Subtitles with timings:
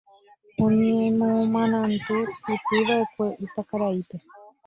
[0.65, 4.17] Oñemoarandu'ypy'akue Ypakaraípe.